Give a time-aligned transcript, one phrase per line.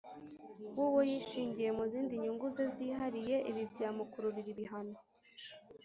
[0.75, 3.35] w'uwo yishingiye mu zindi nyungu ze zihariye.
[3.49, 4.97] ibi byamukururira ibihano